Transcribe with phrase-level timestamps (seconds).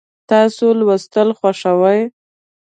[0.29, 1.99] تاسو لوستل خوښوئ؟